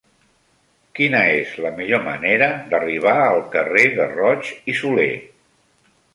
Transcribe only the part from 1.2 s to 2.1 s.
és la millor